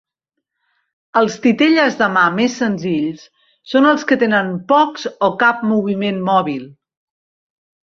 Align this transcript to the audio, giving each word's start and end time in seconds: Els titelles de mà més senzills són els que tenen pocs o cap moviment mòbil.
Els 1.21 1.35
titelles 1.43 1.99
de 1.99 2.07
mà 2.15 2.23
més 2.39 2.57
senzills 2.63 3.29
són 3.75 3.91
els 3.93 4.09
que 4.13 4.21
tenen 4.27 4.53
pocs 4.75 5.09
o 5.29 5.35
cap 5.47 5.67
moviment 5.77 6.23
mòbil. 6.35 6.71